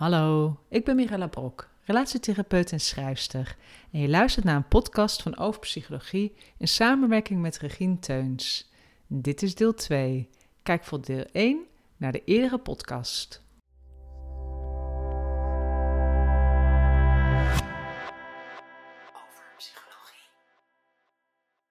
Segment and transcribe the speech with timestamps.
[0.00, 3.56] Hallo, ik ben Mirella Brok, relatietherapeut en schrijfster.
[3.92, 8.70] En je luistert naar een podcast van Over Psychologie in samenwerking met Regine Teuns.
[9.06, 10.28] Dit is deel 2.
[10.62, 11.66] Kijk voor deel 1
[11.96, 13.42] naar de eerdere podcast.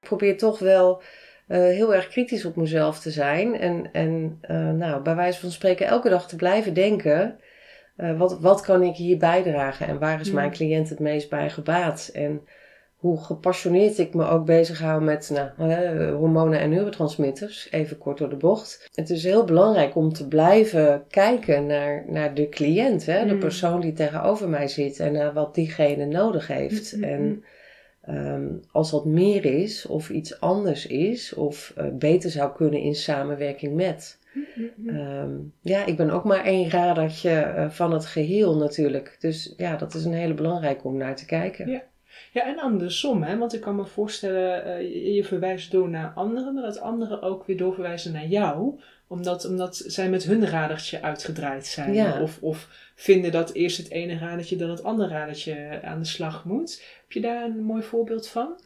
[0.02, 1.02] Ik probeer toch wel
[1.48, 3.60] uh, heel erg kritisch op mezelf te zijn.
[3.60, 7.40] En, en uh, nou, bij wijze van spreken elke dag te blijven denken.
[8.02, 11.50] Uh, wat, wat kan ik hier bijdragen en waar is mijn cliënt het meest bij
[11.50, 12.10] gebaat?
[12.14, 12.42] En
[12.96, 18.36] hoe gepassioneerd ik me ook bezighoud met nou, hormonen en neurotransmitters, even kort door de
[18.36, 18.90] bocht.
[18.94, 23.82] Het is heel belangrijk om te blijven kijken naar, naar de cliënt, hè, de persoon
[23.82, 27.00] die tegenover mij zit en naar wat diegene nodig heeft.
[27.00, 27.44] En
[28.10, 32.96] Um, als dat meer is of iets anders is of uh, beter zou kunnen in
[32.96, 34.19] samenwerking met.
[34.86, 39.18] Um, ja, ik ben ook maar één radertje uh, van het geheel natuurlijk.
[39.20, 41.68] Dus ja, dat is een hele belangrijke om naar te kijken.
[41.68, 41.84] Ja.
[42.32, 43.38] Ja, en andersom, hè?
[43.38, 47.46] want ik kan me voorstellen, uh, je, verwijst door naar anderen, maar dat anderen ook
[47.46, 51.94] weer doorverwijzen naar jou, omdat, omdat zij met hun radertje uitgedraaid zijn.
[51.94, 52.22] Ja.
[52.22, 56.46] Of, of vinden dat eerst het ene radertje dan het andere radertje aan de slag
[56.46, 56.84] moet.
[57.02, 58.60] Heb je daar een mooi voorbeeld van?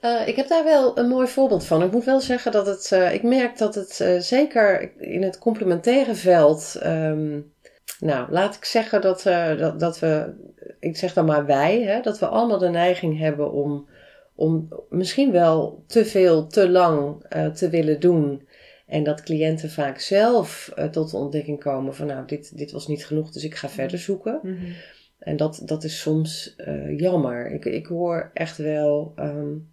[0.00, 1.82] Uh, ik heb daar wel een mooi voorbeeld van.
[1.82, 5.38] Ik moet wel zeggen dat het, uh, ik merk dat het uh, zeker in het
[5.38, 7.52] complementaire veld, um,
[8.00, 9.22] nou laat ik zeggen dat,
[9.58, 10.34] dat, dat we,
[10.80, 13.88] ik zeg dan maar wij, hè, dat we allemaal de neiging hebben om,
[14.34, 17.24] om misschien wel te veel, te lang
[17.54, 18.46] te willen doen.
[18.86, 23.06] En dat cliënten vaak zelf tot de ontdekking komen van nou dit, dit was niet
[23.06, 24.40] genoeg, dus ik ga verder zoeken.
[24.42, 24.72] Mm -hmm.
[25.18, 26.56] En dat, dat is soms
[26.96, 27.50] jammer.
[27.52, 29.68] Ik, ik hoor echt wel, um,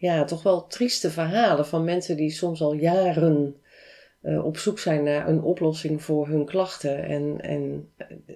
[0.00, 3.54] ja, toch wel trieste verhalen van mensen die soms al jaren
[4.22, 7.04] uh, op zoek zijn naar een oplossing voor hun klachten.
[7.04, 7.88] En, en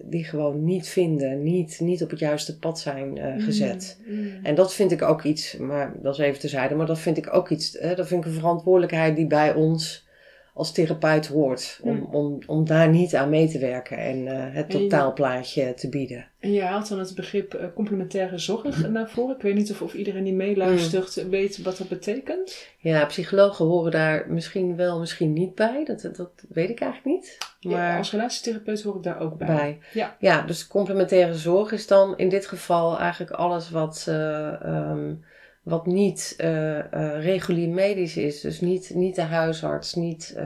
[0.03, 4.01] die gewoon niet vinden, niet, niet op het juiste pad zijn uh, gezet.
[4.07, 4.45] Mm, mm.
[4.45, 7.35] En dat vind ik ook iets, maar dat is even terzijde, maar dat vind ik
[7.35, 10.07] ook iets, dat vind ik een verantwoordelijkheid die bij ons
[10.57, 11.79] als therapeut hoort.
[11.83, 15.75] Om, om, om daar niet aan mee te werken en uh, het En je- totaalplaatje
[15.75, 16.27] te bieden.
[16.41, 19.37] En je haalt dan het begrip eh, complementaire zorg naar voren.
[19.37, 22.69] Ik weet niet of, of iedereen die meeluistert weet wat dat betekent.
[22.79, 25.85] Ja, psychologen horen daar misschien wel, misschien niet bij.
[25.85, 27.39] Dat, dat weet ik eigenlijk niet.
[27.61, 29.47] Maar Maar als relatietherapeut hoor ik daar ook bij.
[29.47, 29.79] bij.
[29.93, 30.17] Ja.
[30.19, 35.15] Ja, dus complementaire zorg is dan in dit geval eigenlijk alles wat, eh, ehm,
[35.65, 38.41] wat niet eh, eh, regulier medisch is.
[38.41, 40.45] Dus niet, niet de huisarts, niet eh,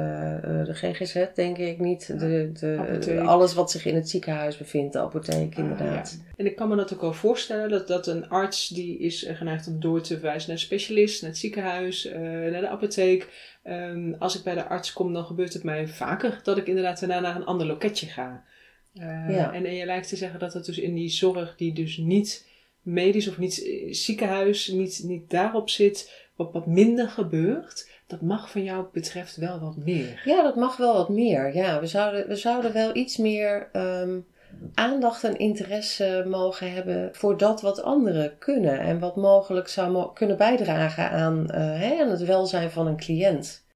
[0.64, 4.98] de GGZ, denk ik, niet de, de, alles wat zich in het ziekenhuis bevindt, de
[4.98, 6.18] apotheek inderdaad.
[6.18, 6.34] Ah, ja.
[6.36, 9.66] En ik kan me dat ook wel voorstellen dat, dat een arts die is geneigd
[9.66, 12.08] om door te verwijzen naar specialist, naar het ziekenhuis,
[12.50, 13.56] naar de apotheek.
[13.62, 17.00] Ehm, als ik bij de arts kom, dan gebeurt het mij vaker dat ik inderdaad
[17.00, 18.44] daarna naar een ander loketje ga.
[18.92, 19.52] Ja.
[19.52, 22.46] en, en je lijkt te zeggen dat het dus in die zorg die dus niet
[22.93, 27.88] medisch of niet eh, ziekenhuis, niet, niet daarop zit, wat, wat minder gebeurt.
[28.06, 30.22] Dat mag van jou betreft wel wat meer.
[30.25, 31.54] Ja, dat mag wel wat meer.
[31.54, 34.19] Ja, we zouden, we zouden wel iets meer ehm,
[34.75, 38.81] aandacht en interesse mogen hebben voor dat wat anderen kunnen.
[38.81, 43.66] En wat mogelijk zou kunnen bijdragen aan, eh, hè, aan het welzijn van een cliënt.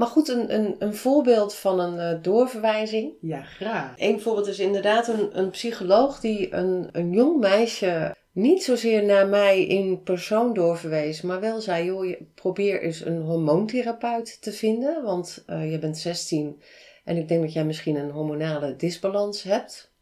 [0.00, 3.12] Maar goed, een, een, een voorbeeld van een eh, doorverwijzing.
[3.20, 3.92] Ja, graag.
[3.96, 9.26] Een voorbeeld is inderdaad een, een psycholoog die een, een jong meisje niet zozeer naar
[9.26, 15.02] mij in persoon doorverwees, maar wel zei: joh, je, probeer eens een hormoontherapeut te vinden,
[15.02, 16.62] want uh, je bent 16
[17.04, 19.92] en ik denk dat jij misschien een hormonale disbalans hebt.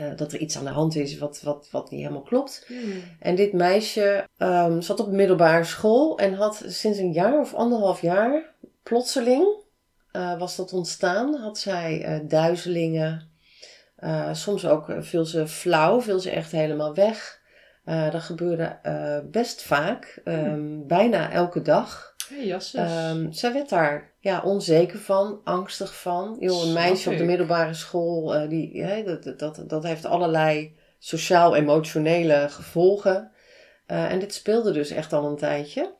[0.00, 2.64] Uh, dat er iets aan de hand is wat, wat, wat niet helemaal klopt.
[2.66, 3.02] Hmm.
[3.20, 8.00] En dit meisje um, zat op middelbare school en had sinds een jaar of anderhalf
[8.00, 8.53] jaar
[8.84, 9.62] plotseling
[10.12, 11.34] uh, was dat ontstaan.
[11.34, 13.32] Had zij uh, duizelingen.
[13.98, 17.42] Uh, soms ook viel ze flauw, viel ze echt helemaal weg.
[17.84, 18.78] dat gebeurde
[19.30, 20.86] best vaak, um, hmm.
[20.86, 22.14] bijna elke dag.
[22.28, 22.60] Hey.
[23.10, 26.36] Um, zij werd daar ja, onzeker van, angstig van.
[26.40, 33.30] Een meisje op de middelbare school, die, dat, dat, dat heeft allerlei sociaal-emotionele gevolgen.
[33.86, 35.94] en dit speelde dus echt al een tijdje.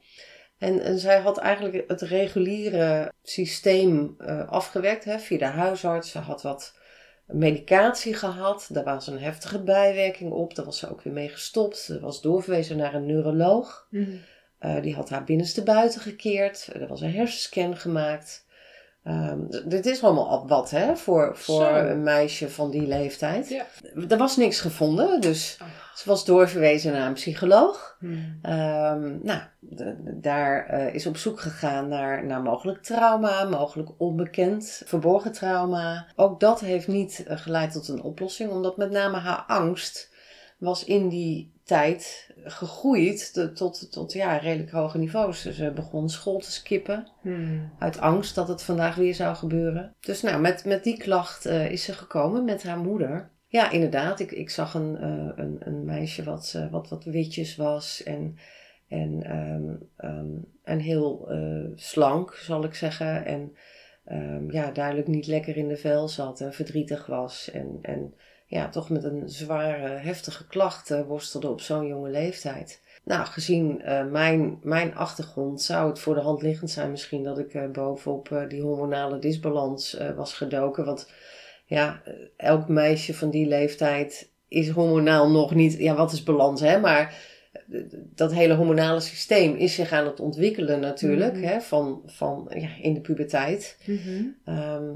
[0.65, 6.11] En, en, zij had eigenlijk het reguliere systeem uh, afgewerkt hè, via de huisarts.
[6.11, 6.79] Ze had wat
[7.27, 8.69] medicatie gehad.
[8.73, 10.55] Daar was een heftige bijwerking op.
[10.55, 11.77] Daar was ze ook weer mee gestopt.
[11.77, 13.87] Ze was doorverwezen naar een neuroloog.
[13.91, 14.21] Mm.
[14.61, 16.69] Uh, die had haar binnenste buiten gekeerd.
[16.73, 18.44] Er was een hersenscan gemaakt.
[19.05, 21.75] Ehm, dit is allemaal al wat, hè, voor, voor Zo.
[21.75, 23.49] een meisje van die leeftijd.
[23.49, 23.67] Ja.
[24.09, 25.69] Er was niks gevonden, dus Oh.
[25.97, 27.97] ze was doorverwezen naar een psycholoog.
[27.99, 28.39] Hmm.
[28.43, 34.83] Ehm, nou, de- daar eh, is op zoek gegaan naar, naar mogelijk trauma, mogelijk onbekend,
[34.85, 36.07] verborgen trauma.
[36.17, 40.13] Ook dat heeft niet eh, geleid tot een oplossing, omdat met name haar angst
[40.59, 45.43] was in die tijd gegroeid tot, tot ja, redelijk hoge niveaus.
[45.43, 47.73] Dus ze begon school te skippen Hmm.
[47.79, 49.95] uit angst dat het vandaag weer zou gebeuren.
[50.01, 53.31] Dus nou, met, met die klacht eh, is ze gekomen met haar moeder.
[53.47, 54.21] Ja, inderdaad.
[54.21, 58.39] Ik, ik zag een, eh, een, een meisje wat, eh, wat, wat witjes was en,
[58.89, 59.23] en,
[59.97, 61.29] ehm, en heel
[61.75, 63.25] slank, zal ik zeggen.
[63.25, 63.57] En
[64.05, 67.51] ehm, ja, duidelijk niet lekker in de vel zat en verdrietig was.
[67.51, 68.15] En, en
[68.55, 72.83] ja, toch met een zware, heftige klacht eh, worstelde op zo'n jonge leeftijd.
[73.05, 77.39] Nou, gezien eh, mijn, mijn achtergrond zou het voor de hand liggend zijn misschien dat
[77.39, 80.85] ik eh, bovenop die hormonale disbalans was gedoken.
[80.85, 81.11] Want
[81.67, 82.03] ja,
[82.37, 87.15] elk meisje van die leeftijd is hormonaal nog niet, ja wat is balans hè, maar
[88.15, 91.45] dat hele hormonale systeem is zich aan het ontwikkelen natuurlijk, Mhm.
[91.45, 93.79] hè, van, van ja, in de puberteit.
[93.85, 94.25] Mhm.
[94.45, 94.91] Ehm,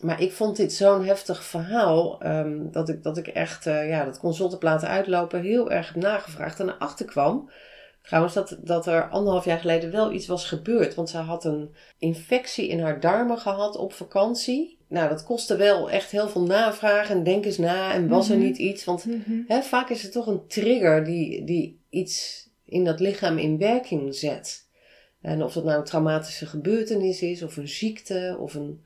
[0.00, 4.04] maar ik vond dit zo'n heftig verhaal ehm, dat, ik, dat ik echt eh, ja,
[4.04, 7.50] dat consult heb laten uitlopen, heel erg heb nagevraagd en erachter kwam.
[8.02, 10.94] Trouwens, dat, dat er anderhalf jaar geleden wel iets was gebeurd.
[10.94, 14.78] Want ze had een infectie in haar darmen gehad op vakantie.
[14.88, 17.92] Nou, dat kostte wel echt heel veel navragen en denk eens na.
[17.92, 18.38] En was Mhm.
[18.38, 18.84] er niet iets?
[18.84, 19.40] Want Mhm.
[19.46, 24.14] Hè, vaak is het toch een trigger die, die iets in dat lichaam in werking
[24.14, 24.68] zet.
[25.20, 28.84] En of dat nou een traumatische gebeurtenis is, of een ziekte, of een.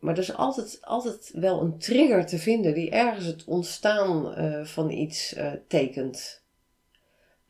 [0.00, 4.64] Maar er is altijd, altijd wel een trigger te vinden die ergens het ontstaan eh,
[4.64, 6.40] van iets eh, tekent.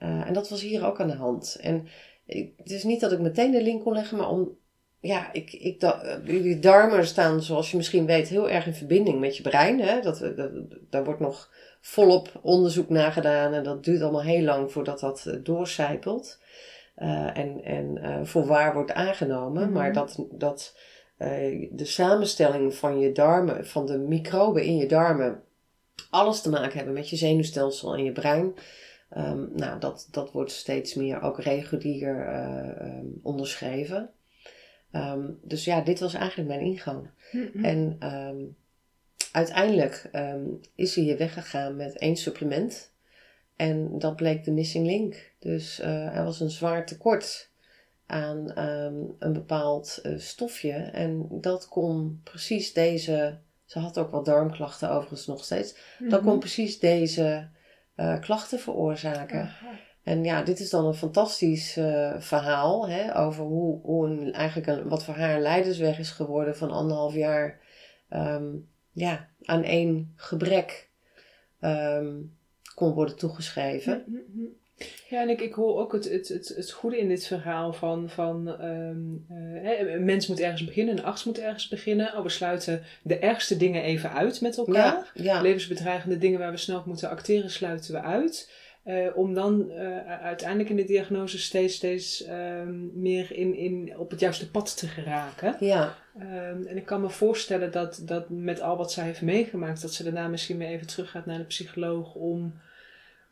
[0.00, 1.56] Eh, en dat was hier ook aan de hand.
[1.61, 1.88] En
[2.26, 4.58] ik, het is niet dat ik meteen de link kon leggen, maar om.
[5.00, 8.75] Ja, ik, ik, da, eh, die darmen staan, zoals je misschien weet, heel erg in
[8.75, 9.81] verbinding met je brein.
[9.81, 10.00] Hè?
[10.00, 10.50] Dat, dat,
[10.90, 11.50] daar wordt nog
[11.81, 16.38] volop onderzoek naar gedaan en dat duurt allemaal heel lang voordat dat doorcijpelt.
[16.94, 19.62] en en eh, voor waar wordt aangenomen.
[19.62, 19.72] Mhm.
[19.72, 20.76] Maar dat, dat
[21.20, 25.43] eh, de samenstelling van je darmen, van de microben in je darmen,
[26.11, 28.55] alles te maken hebben met je zenuwstelsel en je brein.
[29.11, 34.11] Ehm, nou, dat, dat wordt steeds meer ook regulier eh, ehm, onderschreven.
[34.90, 37.11] Ehm, dus ja, dit was eigenlijk mijn ingang.
[37.62, 37.96] En
[39.32, 40.11] uiteindelijk
[40.75, 42.93] is ze hier weggegaan met één supplement.
[43.61, 45.32] En dat bleek de missing link.
[45.38, 47.50] Dus eh, er was een zwaar tekort
[48.11, 50.73] aan ehm, een bepaald eh, stofje.
[50.73, 53.39] En dat kon precies deze.
[53.65, 55.77] Ze had ook wat darmklachten overigens nog steeds.
[56.09, 57.49] Dat kon precies deze
[57.95, 59.41] eh, klachten veroorzaken.
[59.41, 59.79] Aha.
[60.03, 64.67] En ja, dit is dan een fantastisch eh, verhaal hè, over hoe, hoe een, eigenlijk
[64.67, 67.61] een, wat voor haar een leidersweg is geworden van anderhalf jaar
[68.09, 68.49] ehm,
[68.93, 70.91] ja, aan één gebrek
[71.61, 72.17] ehm,
[72.75, 74.05] kon worden toegeschreven.
[74.06, 74.49] Mhm, mhm.
[75.09, 78.09] Ja, en ik, ik hoor ook het, het, het, het goede in dit verhaal van,
[78.09, 78.47] van
[79.62, 82.17] hè, een mens moet ergens beginnen, een arts moet ergens beginnen.
[82.17, 85.11] Oh, we sluiten de ergste dingen even uit met elkaar.
[85.15, 88.50] Ja, ja, Levensbedreigende dingen waar we snel op moeten acteren, sluiten we uit.
[88.82, 94.11] Eh, om dan eh, uiteindelijk in de diagnose steeds, steeds ehm, meer in, in, op
[94.11, 95.56] het juiste pad te geraken.
[95.61, 99.82] ja, Ehm, en ik kan me voorstellen dat, dat met al wat zij heeft meegemaakt,
[99.82, 102.55] dat ze daarna misschien weer even terug gaat naar de psycholoog om,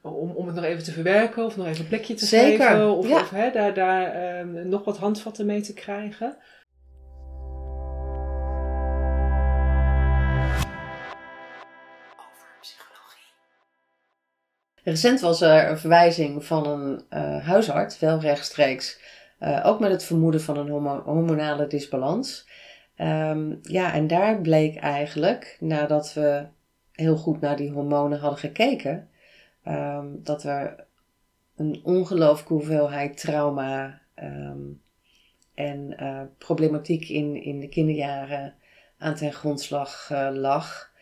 [0.03, 2.91] om, om het nog even te verwerken of nog even een plekje te Zeker, geven.
[2.97, 3.21] Of, ja.
[3.21, 6.37] of hè, daar, daar ehm, nog wat handvatten mee te krijgen.
[14.83, 19.00] Recent was er een verwijzing van een eh, huisarts, wel rechtstreeks,
[19.38, 22.49] eh, ook met het vermoeden van een homo- hormonale disbalans.
[22.97, 26.47] Ehm, ja, en daar bleek eigenlijk, nadat we
[26.93, 29.09] heel goed naar die hormonen hadden gekeken,
[29.69, 30.87] ehm, dat er
[31.57, 34.59] een ongelooflijke hoeveelheid trauma ehm,
[35.55, 38.55] en eh, problematiek in, in de kinderjaren
[38.99, 40.93] aan ten grondslag eh, lag.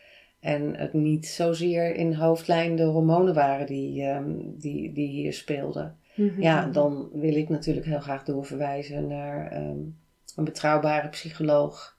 [0.41, 5.99] En het niet zozeer in hoofdlijn de hormonen waren die, ehm, die, die hier speelden.
[6.39, 11.95] Ja, dan wil ik natuurlijk heel graag doorverwijzen naar een betrouwbare psycholoog.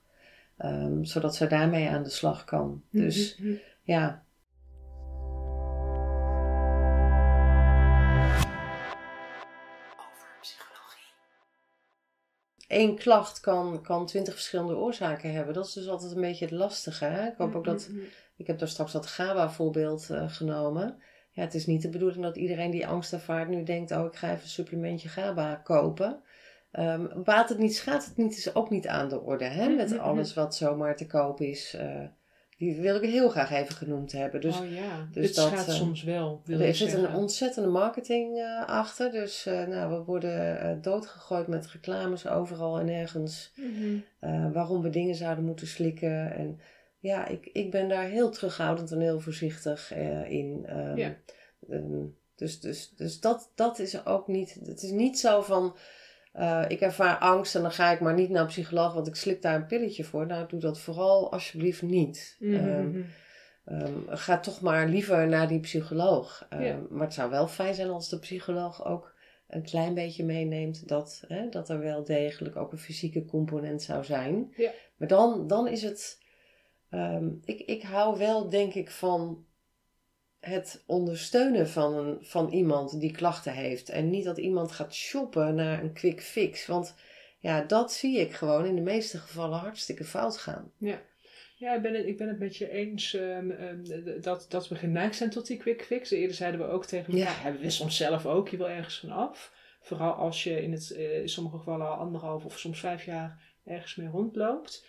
[1.02, 2.82] zodat ze daarmee aan de slag kan.
[2.90, 3.52] Dus Mhm.
[3.82, 4.22] ja.
[12.78, 15.54] Eén klacht kan, kan twintig verschillende oorzaken hebben.
[15.54, 17.04] Dat is dus altijd een beetje het lastige.
[17.04, 17.26] Hè?
[17.26, 17.98] Ik hoop ook dat Mhm.
[18.36, 20.96] ik heb daar straks dat GABA-voorbeeld eh, genomen.
[21.30, 24.16] Ja, het is niet de bedoeling dat iedereen die angst ervaart nu denkt: oh, ik
[24.16, 26.22] ga even een supplementje GABA kopen.
[26.72, 29.44] Um, baat het niet, schaadt het niet, is ook niet aan de orde.
[29.44, 29.68] Hè?
[29.68, 31.74] Met alles wat zomaar te koop is.
[31.74, 32.04] eh,
[32.58, 34.40] die wil ik heel graag even genoemd hebben.
[34.40, 37.68] Dus oh ja, dus het dat, gaat eh, soms wel, wil er zit een ontzettende
[37.68, 39.10] marketing eh, achter.
[39.10, 43.52] Dus eh, nou, we worden doodgegooid met reclames overal en ergens.
[43.56, 44.52] Mhm.
[44.52, 46.32] waarom we dingen zouden moeten slikken.
[46.32, 46.60] En
[46.98, 49.94] ja, ik, ik ben daar heel terughoudend en heel voorzichtig
[50.28, 50.64] in.
[50.66, 51.16] Ehm, Ja.
[51.68, 52.04] ehm,
[52.36, 54.58] dus dus, dus dat, dat is ook niet.
[54.64, 55.76] Het is niet zo van.
[56.32, 59.14] Eh, ik ervaar angst en dan ga ik maar niet naar een psycholoog, want ik
[59.14, 60.26] slik daar een pilletje voor.
[60.26, 62.36] Nou, doe dat vooral alsjeblieft niet.
[62.38, 63.00] Mhm, Ehm, mhm.
[63.64, 66.46] Ehm, ga toch maar liever naar die psycholoog.
[66.48, 66.78] Ehm, Ja.
[66.90, 69.14] Maar het zou wel fijn zijn als de psycholoog ook
[69.48, 74.04] een klein beetje meeneemt dat, hè, dat er wel degelijk ook een fysieke component zou
[74.04, 74.52] zijn.
[74.56, 74.70] Ja.
[74.96, 76.18] Maar dan, dan is het.
[77.44, 79.44] ik, ik hou wel, denk ik, van
[80.40, 83.88] het ondersteunen van, een, van iemand die klachten heeft.
[83.88, 86.66] En niet dat iemand gaat shoppen naar een quick fix.
[86.66, 86.94] Want
[87.38, 90.72] ja, dat zie ik gewoon in de meeste gevallen hartstikke fout gaan.
[91.56, 94.74] Ja, ik ben, het, ik ben het met je eens ehm, ehm, dat, dat we
[94.74, 96.10] geneigd zijn tot die quick fix.
[96.10, 97.42] Eerder zeiden we ook tegen elkaar, Ja.
[97.42, 99.52] hebben we soms zelf ook, je wil ergens van af.
[99.80, 103.42] Vooral als je in, het, eh, in sommige gevallen al anderhalf of soms vijf jaar
[103.64, 104.86] ergens mee rondloopt.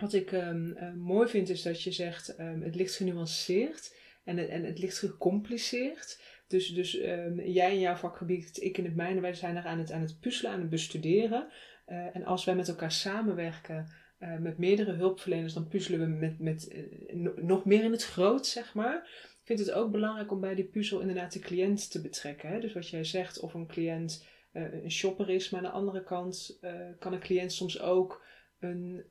[0.00, 3.94] Wat ik ehm, eh, mooi vind is dat je zegt, het ligt genuanceerd
[4.24, 6.22] en, het- en het ligt gecompliceerd.
[6.48, 9.78] Dus, dus ehm, jij in jouw vakgebied, ik in het mijne, wij zijn er aan
[9.78, 11.48] het, aan het puzzelen, aan het bestuderen.
[11.84, 13.88] Eh, en als wij met elkaar samenwerken,
[14.18, 16.82] eh, met meerdere hulpverleners, dan puzzelen we met, met eh,
[17.14, 18.96] no- nog meer in het groot, zeg maar.
[19.22, 22.48] Ik vind het ook belangrijk om bij die puzzel inderdaad de cliënt te betrekken.
[22.48, 22.60] Hè?
[22.60, 26.58] Dus wat jij zegt, of een cliënt een shopper is, maar aan de andere kant
[26.98, 28.24] kan een cliënt soms ook
[28.60, 29.04] een,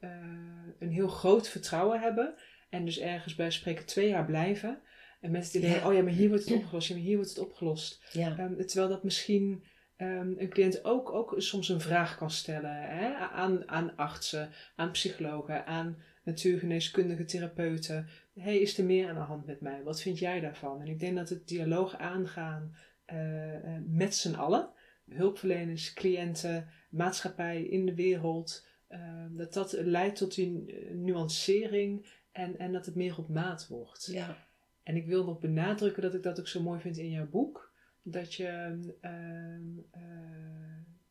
[0.79, 2.36] een heel groot vertrouwen hebben.
[2.70, 4.82] En dus ergens bij spreken twee jaar blijven.
[5.24, 5.88] En het idee, Ja.
[5.88, 8.01] oh ja, maar hier wordt het opgelost, ja, maar hier wordt het opgelost.
[8.13, 9.63] Ehm, terwijl dat misschien
[9.96, 13.13] ehm, een cliënt ook, ook soms een vraag kan stellen hè?
[13.13, 18.08] Aan, aan artsen, aan psychologen, aan natuurgeneeskundige therapeuten.
[18.39, 19.84] hey, is er meer aan de hand met mij?
[19.84, 20.82] Wat vind jij daarvan?
[20.82, 22.75] En ik denk dat het dialoog aangaan
[23.06, 24.70] eh, eh, met z'n allen,
[25.10, 32.58] hulpverleners, cliënten, maatschappij in de wereld, ehm, dat dat leidt tot die eh, nuancering en,
[32.60, 34.10] en dat het meer op maat wordt.
[34.12, 34.51] ja.
[34.83, 37.71] En ik wil nog benadrukken dat ik dat ook zo mooi vind in jouw boek.
[38.01, 38.47] Dat je
[39.01, 40.01] ehm, eh,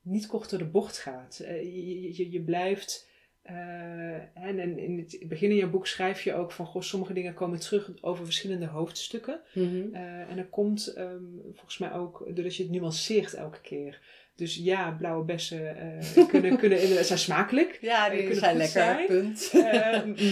[0.03, 1.39] niet kort de bocht gaat.
[1.39, 3.11] Eh, je, je, je blijft.
[3.43, 7.35] Eh, en in het begin in jouw boek schrijf je ook van goh, sommige dingen
[7.35, 9.41] komen terug over verschillende hoofdstukken.
[9.55, 9.95] Mhm.
[9.95, 11.23] Eh, en dat komt ehm,
[11.53, 14.01] volgens mij ook doordat je het nuanceert elke keer.
[14.35, 17.79] Dus ja, blauwe bessen eh, kunnen, kunnen zijn smakelijk.
[17.81, 19.07] Ja, die kunnen zijn lekker, zijn.
[19.07, 19.53] punt.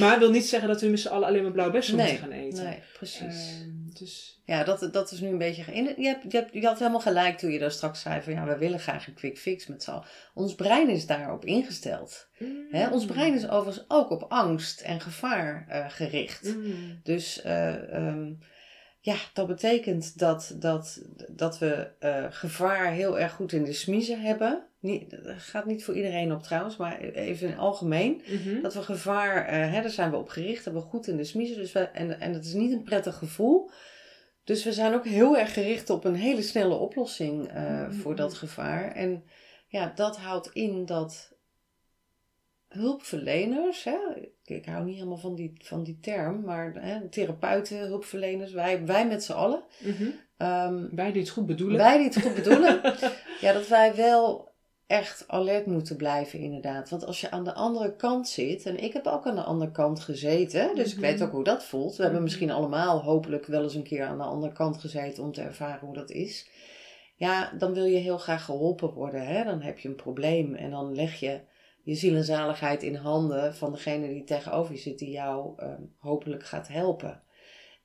[0.01, 2.29] Maar wil niet zeggen dat we met z'n allen alleen maar blauwe bessen Nee, moeten
[2.29, 2.65] gaan eten.
[2.65, 3.65] nee, precies.
[3.99, 5.75] Dus ja, dat, dat is nu een beetje...
[5.75, 8.33] Je, hebt, je, hebt, je had helemaal gelijk toen je daar straks zei van...
[8.33, 10.03] Ja, we willen graag een quick fix met z'n.
[10.35, 12.29] Ons brein is daarop ingesteld.
[12.71, 12.89] Hè?
[12.89, 16.57] Ons brein is overigens ook op angst en gevaar eh, gericht.
[16.57, 17.01] Mm.
[17.03, 18.33] Dus eh, ehm,
[19.01, 24.21] ja, dat betekent dat, dat, dat we eh, gevaar heel erg goed in de smiezen
[24.21, 24.70] hebben.
[24.81, 28.23] Niet, dat gaat niet voor iedereen op trouwens, maar even in het algemeen.
[28.27, 28.63] Mhm.
[28.63, 31.25] Dat we gevaar, eh, hè, daar zijn we op gericht, hebben we goed in de
[31.25, 31.57] smiezen.
[31.57, 33.71] Dus we, en, en dat is niet een prettig gevoel.
[34.45, 37.93] Dus we zijn ook heel erg gericht op een hele snelle oplossing eh, Mhm.
[37.93, 38.93] voor dat gevaar.
[38.93, 39.25] En
[39.67, 41.33] ja, dat houdt in dat
[42.69, 47.79] hulpverleners, hè, ik, ik hou niet helemaal van die, van die term, maar hè, therapeuten,
[47.79, 49.63] hulpverleners, wij, wij met z'n allen.
[49.81, 50.09] Mhm.
[50.37, 51.77] ehm, Wij die het goed bedoelen.
[51.79, 52.81] wij die het goed bedoelen,
[53.41, 54.49] ja, dat wij wel
[54.91, 56.89] echt alert moeten blijven, inderdaad.
[56.89, 59.71] Want als je aan de andere kant zit, en ik heb ook aan de andere
[59.71, 61.07] kant gezeten, dus ik Mhm.
[61.07, 61.91] weet ook hoe dat voelt.
[61.97, 62.23] We hebben Mhm.
[62.23, 65.87] misschien allemaal hopelijk wel eens een keer aan de andere kant gezeten om te ervaren
[65.87, 66.49] hoe dat is.
[67.17, 69.27] Ja, dan wil je heel graag geholpen worden.
[69.27, 69.45] Hè?
[69.45, 71.41] Dan heb je een probleem en dan leg je
[71.83, 75.83] je ziel en zaligheid in handen van degene die tegenover je zit, die jou ehm,
[75.99, 77.23] hopelijk gaat helpen.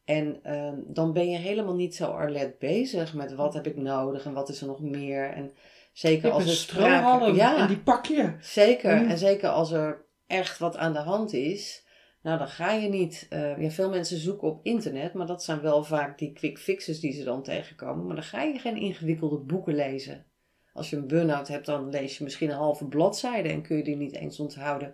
[0.05, 4.25] En ehm, dan ben je helemaal niet zo alert bezig met wat heb ik nodig
[4.25, 5.29] en wat is er nog meer.
[5.29, 5.51] En
[5.97, 7.33] zeker als er sprake...
[7.33, 8.35] Ja, en die pak je.
[8.39, 9.01] zeker.
[9.01, 9.09] Mm.
[9.09, 11.85] En zeker als er echt wat aan de hand is.
[12.21, 13.27] Nou, dan ga je niet...
[13.29, 16.99] eh, ja, veel mensen zoeken op internet, maar dat zijn wel vaak die quick fixes
[16.99, 18.05] die ze dan tegenkomen.
[18.05, 20.25] Maar dan ga je geen ingewikkelde boeken lezen.
[20.73, 23.83] Als je een burn-out hebt, dan lees je misschien een halve bladzijde en kun je
[23.83, 24.93] die niet eens onthouden.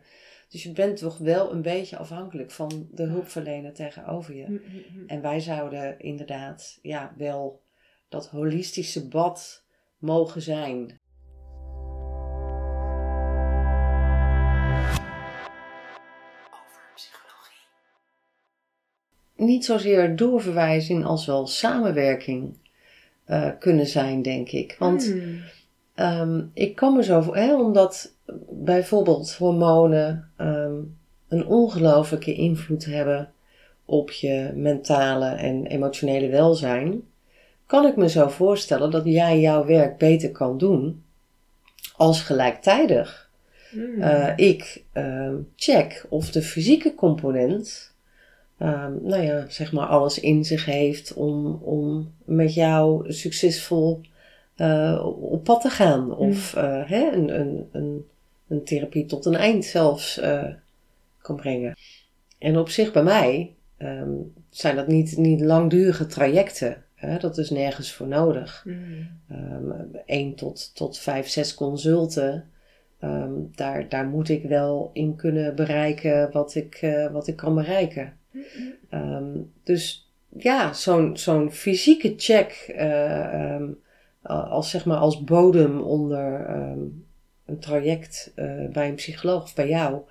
[0.50, 4.46] Dus je bent toch wel een beetje afhankelijk van de hulpverlener tegenover je.
[4.50, 5.08] Mhm.
[5.08, 7.62] En wij zouden inderdaad ja, wel
[8.10, 9.66] dat holistische bad
[10.02, 11.00] mogen zijn.
[19.36, 22.58] Niet zozeer doorverwijzing als wel samenwerking
[23.26, 24.76] eh, kunnen zijn, denk ik.
[24.80, 25.42] Want Mm.
[25.96, 28.16] Ehm, ik kan me zo voor, hè, omdat
[28.50, 30.74] bijvoorbeeld hormonen ehm,
[31.28, 33.32] een ongelofelijke invloed hebben
[33.86, 37.02] op je mentale en emotionele welzijn,
[37.72, 41.04] kan ik me zo voorstellen dat jij jouw werk beter kan doen
[41.96, 43.30] als gelijktijdig
[43.72, 44.02] Mm.
[44.02, 47.94] eh, ik ehm, check of de fysieke component,
[48.58, 54.02] ehm, nou ja, zeg maar alles in zich heeft om, om met jou succesvol
[54.56, 56.16] eh, op pad te gaan.
[56.16, 58.06] Of eh, hè, een, een, een,
[58.48, 60.22] een therapie tot een eind zelfs
[61.22, 61.78] kan brengen.
[62.38, 64.12] En op zich bij mij ehm,
[64.50, 66.84] zijn dat niet, niet langdurige trajecten.
[67.02, 67.18] Hè?
[67.18, 68.64] Dat is nergens voor nodig.
[68.68, 69.10] Mm.
[69.30, 69.72] Ehm
[70.06, 72.50] 1 tot, tot 5, 6 consulten.
[73.00, 77.56] Ehm, daar, daar moet ik wel in kunnen bereiken wat ik, eh, wat ik kan
[77.56, 78.14] bereiken.
[78.90, 83.70] Ehm, dus ja, zo'n zo'n fysieke check eh, ehm,
[84.22, 86.80] als, zeg maar als bodem onder ehm,
[87.46, 90.02] een traject eh, bij een psycholoog of bij jou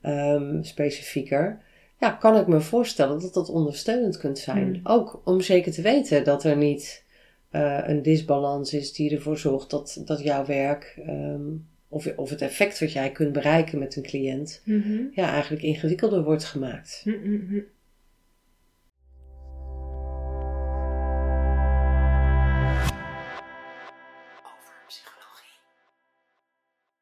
[0.00, 1.60] ehm, specifieker.
[2.00, 4.74] Ja, kan ik me voorstellen dat dat ondersteunend kunt zijn.
[4.74, 4.80] Hmm.
[4.82, 7.04] Ook om zeker te weten dat er niet
[7.50, 11.56] eh, een disbalans is die ervoor zorgt dat, dat jouw werk ehm,
[11.88, 15.02] of, of het effect wat jij kunt bereiken met een cliënt Mhm.
[15.12, 17.02] ja, eigenlijk ingewikkelder wordt gemaakt.
[17.04, 17.60] Mhm.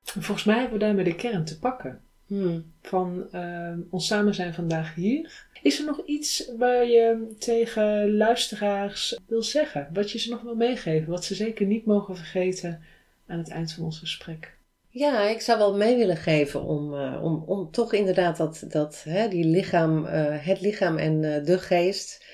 [0.02, 2.73] Volgens mij hebben we daarmee de kern te pakken Hmm.
[2.82, 5.47] van ehm, ons samen zijn vandaag hier.
[5.62, 9.88] Is er nog iets waar je tegen luisteraars wil zeggen?
[9.92, 11.11] Wat je ze nog wil meegeven?
[11.11, 12.82] Wat ze zeker niet mogen vergeten
[13.26, 14.56] aan het eind van ons gesprek?
[14.88, 19.02] Ja, ik zou wel mee willen geven om, eh, om, om toch inderdaad dat, dat
[19.04, 22.25] hè, die lichaam, eh, het lichaam en eh, de geest,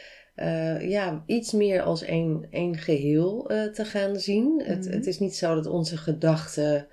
[0.81, 4.63] ja, iets meer als één, één geheel eh, te gaan zien.
[4.65, 4.95] Het, Mhm.
[4.95, 6.87] het is niet zo dat onze gedachten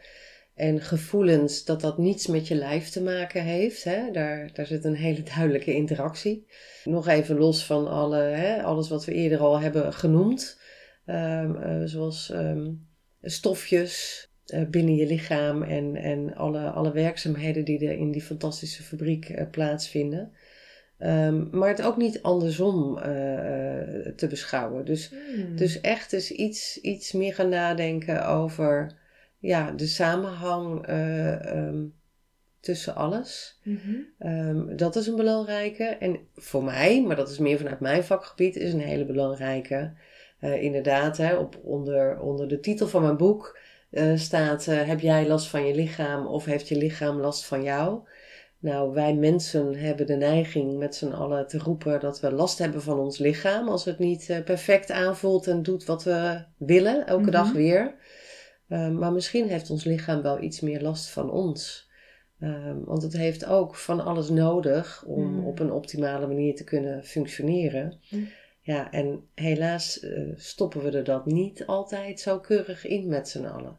[0.54, 3.84] en gevoelens, dat dat niets met je lijf te maken heeft.
[3.84, 4.12] Hè?
[4.12, 6.48] Daar, daar zit een hele duidelijke interactie.
[6.84, 10.60] Nog even los van alle, hè, alles wat we eerder al hebben genoemd.
[11.06, 12.72] Ehm, eh, zoals ehm,
[13.22, 18.84] stofjes, eh, binnen je lichaam en, en alle, alle werkzaamheden die er in die fantastische
[18.84, 20.32] fabriek eh, plaatsvinden.
[20.98, 22.96] Ehm, maar het ook niet andersom
[24.16, 24.86] te beschouwen.
[24.86, 25.14] Dus,
[25.56, 29.00] dus echt eens iets, iets meer gaan nadenken over
[29.42, 31.84] ja, de samenhang eh, ehm,
[32.60, 33.60] tussen alles.
[33.64, 33.96] Mhm.
[34.20, 35.84] Ehm, dat is een belangrijke.
[35.84, 39.94] En voor mij, maar dat is meer vanuit mijn vakgebied, is een hele belangrijke.
[40.40, 45.28] Eh, inderdaad, hè, op, onder, onder de titel van mijn boek eh, staat: Heb jij
[45.28, 48.00] last van je lichaam of heeft je lichaam last van jou?
[48.60, 52.82] Nou, wij mensen hebben de neiging met z'n allen te roepen dat we last hebben
[52.82, 57.32] van ons lichaam als het niet perfect aanvoelt en doet wat we willen, elke Mhm.
[57.32, 57.96] dag weer.
[58.72, 61.90] Ehm, maar misschien heeft ons lichaam wel iets meer last van ons.
[62.40, 65.46] Ehm, want het heeft ook van alles nodig om Mm.
[65.46, 68.00] op een optimale manier te kunnen functioneren.
[68.10, 68.28] Mm.
[68.62, 73.46] Ja, en helaas eh, stoppen we er dat niet altijd zo keurig in met z'n
[73.46, 73.78] allen.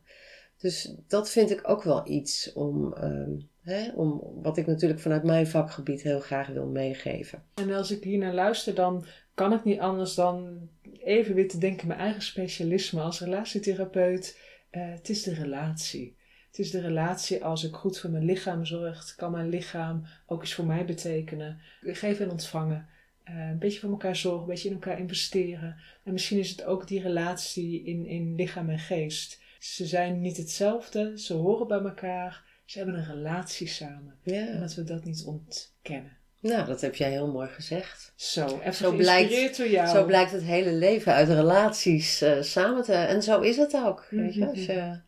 [0.59, 3.31] Dus dat vind ik ook wel iets om, ehm,
[3.62, 7.42] hè, om, wat ik natuurlijk vanuit mijn vakgebied heel graag wil meegeven.
[7.55, 10.68] En als ik hier naar luister, dan kan het niet anders dan
[11.05, 14.50] even weer te denken mijn eigen specialisme als relatietherapeut.
[14.72, 16.16] Eh, het is de relatie.
[16.46, 20.42] Het is de relatie als ik goed voor mijn lichaam zorg, kan mijn lichaam ook
[20.42, 21.61] iets voor mij betekenen.
[21.80, 22.88] Geven en ontvangen.
[23.24, 25.76] Eh, een beetje voor elkaar zorgen, een beetje in elkaar investeren.
[26.04, 29.42] En misschien is het ook die relatie in, in lichaam en geest.
[29.58, 34.18] Ze zijn niet hetzelfde, ze horen bij elkaar, ze hebben een relatie samen.
[34.22, 36.16] En Ja, dat we dat niet ontkennen.
[36.42, 38.12] Nou, dat heb jij heel mooi gezegd.
[38.16, 39.88] Zo, even Zo blijkt- door jou.
[39.88, 42.92] Zo blijkt het hele leven uit relaties eh, samen te...
[42.92, 44.07] En zo is het ook.
[44.11, 44.40] Weet je?
[44.40, 44.48] Mhm.
[44.48, 45.00] Als je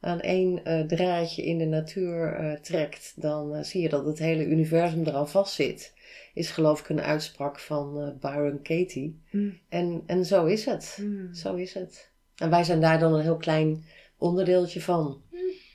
[0.00, 4.44] aan één eh, draadje in de natuur eh, trekt, dan zie je dat het hele
[4.46, 5.92] universum eraan vast zit.
[6.34, 9.20] Is geloof ik een uitspraak van Byron Katie.
[9.30, 10.98] Mm, En, en zo is het.
[11.00, 11.34] mm.
[11.34, 12.10] Zo is het.
[12.36, 13.84] En wij zijn daar dan een heel klein
[14.18, 15.22] onderdeeltje van.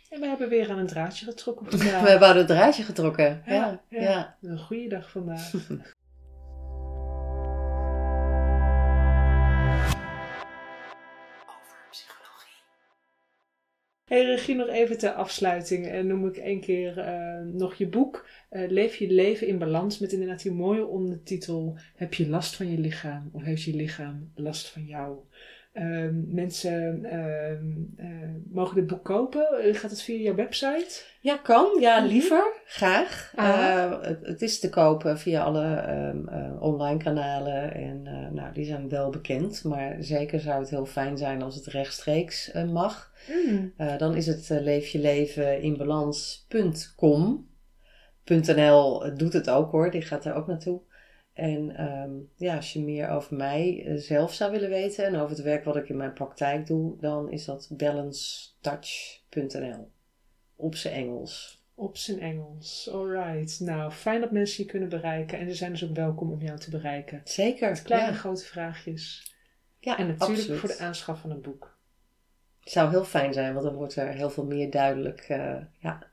[0.09, 2.07] En we hebben weer aan een draadje getrokken We vandaag.
[2.07, 3.41] hebben aan het draadje getrokken.
[3.45, 4.01] Ja, Ja, ja.
[4.01, 4.37] ja.
[4.41, 5.51] Een goede dag vandaag.
[14.05, 15.87] Hey Regie, nog even ter afsluiting.
[15.87, 18.27] En noem ik één keer eh, nog je boek.
[18.49, 21.77] eh, Leef je leven in balans met inderdaad die mooie ondertitel.
[21.95, 25.17] Heb je last van je lichaam of heeft je lichaam last van jou?
[25.77, 27.65] Ehm, mensen ehm,
[27.97, 28.07] eh,
[28.51, 29.47] mogen dit boek kopen.
[29.59, 31.01] Eh, Gaat het via jouw website?
[31.21, 31.77] Ja, kan.
[31.79, 32.07] Ja, Mhm.
[32.07, 32.53] liever.
[32.65, 33.31] Graag.
[33.35, 33.47] Ah.
[33.49, 37.73] Eh, het, het is te kopen via alle ehm, eh, online kanalen.
[37.73, 38.01] En
[38.33, 39.63] nou, die zijn wel bekend.
[39.63, 43.11] Maar zeker zou het heel fijn zijn als het rechtstreeks mag.
[43.77, 47.47] Eh, dan is het uh, leefjeleveninbalans.com.
[48.25, 50.81] .nl doet het ook hoor, die gaat er ook naartoe.
[51.37, 55.35] En ehm, ja, als je meer over mij uh, zelf zou willen weten en over
[55.35, 59.91] het werk wat ik in mijn praktijk doe, dan is dat balancetouch.nl.
[60.55, 61.65] Op zijn Engels.
[61.75, 62.89] Op zijn Engels.
[62.91, 63.59] Alright.
[63.59, 65.39] Nou, fijn dat mensen je kunnen bereiken.
[65.39, 67.21] En ze zijn dus ook welkom om jou te bereiken.
[67.23, 67.69] Zeker.
[67.69, 68.17] Met kleine ja.
[68.17, 69.35] grote vraagjes.
[69.79, 70.59] Ja, en natuurlijk absoluut.
[70.59, 71.77] voor de aanschaf van een boek.
[72.59, 75.29] Het zou heel fijn zijn, want dan wordt er heel veel meer duidelijk.
[75.29, 76.11] Uh, ja,